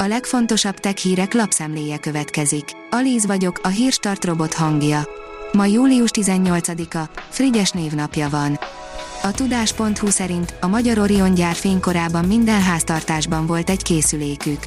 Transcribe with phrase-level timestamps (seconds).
[0.00, 2.64] A legfontosabb tech hírek lapszemléje következik.
[2.90, 5.08] Alíz vagyok, a hírstart robot hangja.
[5.52, 8.58] Ma július 18-a, Frigyes névnapja van.
[9.22, 14.58] A tudás.hu szerint a Magyar Orion gyár fénykorában minden háztartásban volt egy készülékük.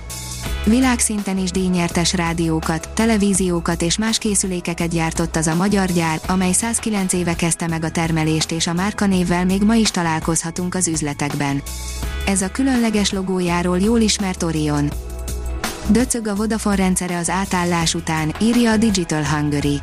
[0.65, 7.13] Világszinten is díjnyertes rádiókat, televíziókat és más készülékeket gyártott az a magyar gyár, amely 109
[7.13, 11.61] éve kezdte meg a termelést és a márkanévvel még ma is találkozhatunk az üzletekben.
[12.25, 14.91] Ez a különleges logójáról jól ismert Orion.
[15.89, 19.81] Döcög a Vodafone rendszere az átállás után, írja a Digital Hungary.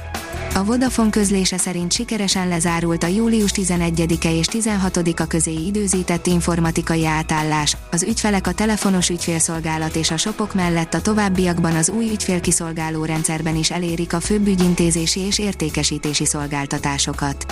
[0.54, 7.76] A Vodafone közlése szerint sikeresen lezárult a július 11-e és 16-a közé időzített informatikai átállás,
[7.90, 13.56] az ügyfelek a telefonos ügyfélszolgálat és a shopok mellett a továbbiakban az új ügyfélkiszolgáló rendszerben
[13.56, 17.46] is elérik a főbb ügyintézési és értékesítési szolgáltatásokat.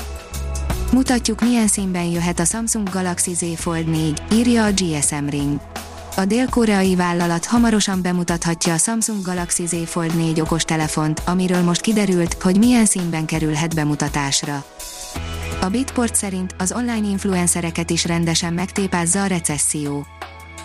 [0.93, 5.61] Mutatjuk milyen színben jöhet a Samsung Galaxy Z Fold 4, írja a GSM Ring
[6.17, 12.43] a dél-koreai vállalat hamarosan bemutathatja a Samsung Galaxy Z Fold 4 okostelefont, amiről most kiderült,
[12.43, 14.65] hogy milyen színben kerülhet bemutatásra.
[15.61, 20.07] A Bitport szerint az online influencereket is rendesen megtépázza a recesszió.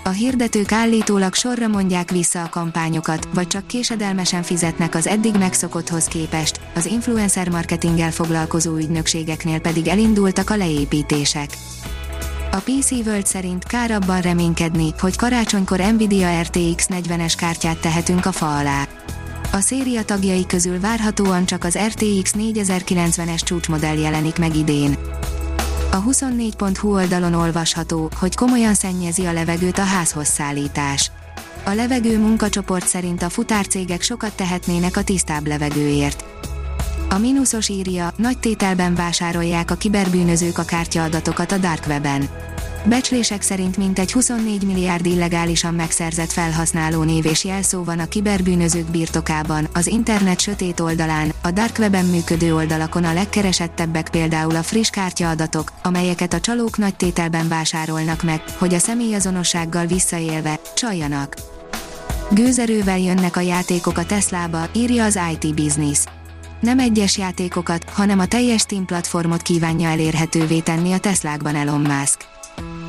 [0.04, 6.06] A hirdetők állítólag sorra mondják vissza a kampányokat, vagy csak késedelmesen fizetnek az eddig megszokotthoz
[6.06, 11.50] képest, az influencer marketinggel foglalkozó ügynökségeknél pedig elindultak a leépítések.
[12.54, 18.32] A PC World szerint kár abban reménykedni, hogy karácsonykor Nvidia RTX 40-es kártyát tehetünk a
[18.32, 18.88] fa alá.
[19.52, 24.98] A széria tagjai közül várhatóan csak az RTX 4090-es csúcsmodell jelenik meg idén.
[25.92, 31.12] A 24.hu oldalon olvasható, hogy komolyan szennyezi a levegőt a házhoz szállítás.
[31.64, 36.24] A levegő munkacsoport szerint a futárcégek sokat tehetnének a tisztább levegőért.
[37.14, 42.30] A mínuszos írja, nagy tételben vásárolják a kiberbűnözők a kártyaadatokat a Dark Web-en.
[42.86, 49.68] Becslések szerint mintegy 24 milliárd illegálisan megszerzett felhasználó név és jelszó van a kiberbűnözők birtokában,
[49.74, 55.72] az internet sötét oldalán, a Dark Web-en működő oldalakon a legkeresettebbek például a friss kártyaadatok,
[55.84, 61.36] amelyeket a csalók nagy tételben vásárolnak meg, hogy a személyazonossággal visszaélve, csaljanak.
[62.30, 66.00] Gőzerővel jönnek a játékok a Teslába, írja az IT Business
[66.62, 72.18] nem egyes játékokat, hanem a teljes Steam platformot kívánja elérhetővé tenni a Teslákban Elon Musk.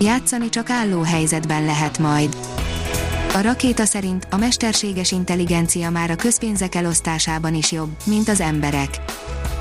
[0.00, 2.36] Játszani csak álló helyzetben lehet majd.
[3.34, 9.00] A rakéta szerint a mesterséges intelligencia már a közpénzek elosztásában is jobb, mint az emberek.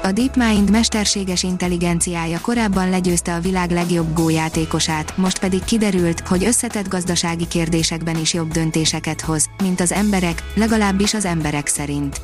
[0.04, 6.44] A DeepMind mesterséges intelligenciája korábban legyőzte a világ legjobb Go játékosát, most pedig kiderült, hogy
[6.44, 12.22] összetett gazdasági kérdésekben is jobb döntéseket hoz, mint az emberek, legalábbis az emberek szerint.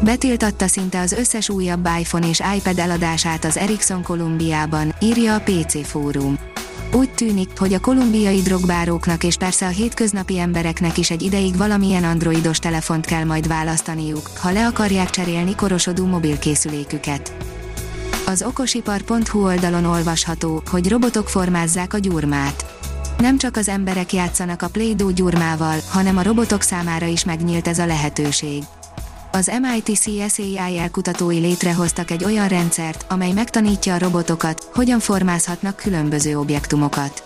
[0.00, 5.86] Betiltatta szinte az összes újabb iPhone és iPad eladását az Ericsson Kolumbiában, írja a PC
[5.86, 6.38] Fórum.
[6.92, 12.04] Úgy tűnik, hogy a kolumbiai drogbáróknak és persze a hétköznapi embereknek is egy ideig valamilyen
[12.04, 17.36] androidos telefont kell majd választaniuk, ha le akarják cserélni korosodó mobilkészüléküket.
[18.26, 22.66] Az okosipar.hu oldalon olvasható, hogy robotok formázzák a gyurmát.
[23.18, 27.78] Nem csak az emberek játszanak a Play-Doh gyurmával, hanem a robotok számára is megnyílt ez
[27.78, 28.62] a lehetőség
[29.36, 36.38] az MIT CSAI kutatói létrehoztak egy olyan rendszert, amely megtanítja a robotokat, hogyan formázhatnak különböző
[36.38, 37.24] objektumokat.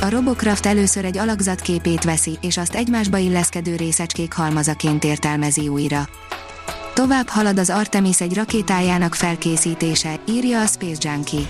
[0.00, 6.08] A Robocraft először egy alakzatképét veszi, és azt egymásba illeszkedő részecskék halmazaként értelmezi újra.
[6.94, 11.46] Tovább halad az Artemis egy rakétájának felkészítése, írja a Space Junkie.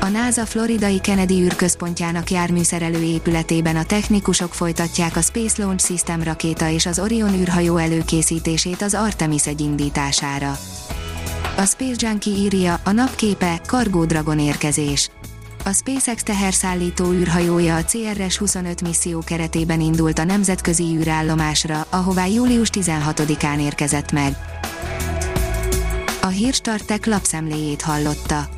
[0.00, 6.68] A NASA floridai Kennedy űrközpontjának járműszerelő épületében a technikusok folytatják a Space Launch System rakéta
[6.68, 10.58] és az Orion űrhajó előkészítését az Artemis egy indítására.
[11.56, 15.10] A Space Junkie írja, a napképe, Cargo Dragon érkezés.
[15.64, 23.60] A SpaceX teherszállító űrhajója a CRS-25 misszió keretében indult a nemzetközi űrállomásra, ahová július 16-án
[23.60, 24.36] érkezett meg.
[26.22, 28.57] A Hírstartek lapszemléjét hallotta.